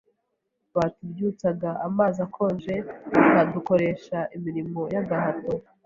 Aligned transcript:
batubyutsaga 0.77 1.69
amazi 1.87 2.19
akonje 2.27 2.73
bakadukoresh 3.15 4.07
imirimo 4.37 4.81
y’gahato 4.93 5.53